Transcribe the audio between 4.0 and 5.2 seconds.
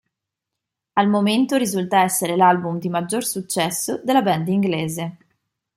della band inglese.